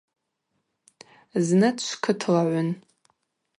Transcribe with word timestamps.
Зны 1.45 1.69
дшвкытлагӏвын. 1.75 2.69